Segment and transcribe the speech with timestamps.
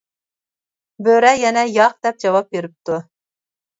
[1.07, 2.99] بۆرە يەنە «ياق» دەپ جاۋاب بېرىپتۇ.